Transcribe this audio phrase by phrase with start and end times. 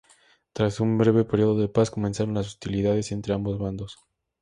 [0.53, 3.99] Tras un breve período de paz, comenzaron las hostilidades entre ambos bandos.